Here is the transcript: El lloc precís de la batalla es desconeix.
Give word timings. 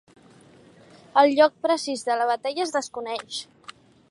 El 1.23 1.29
lloc 1.41 1.55
precís 1.67 2.07
de 2.11 2.19
la 2.23 2.29
batalla 2.33 2.67
es 2.69 2.77
desconeix. 2.79 3.43